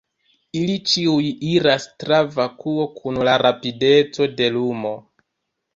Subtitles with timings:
[0.61, 4.99] Ili ĉiuj iras tra vakuo kun la rapideco de lumo.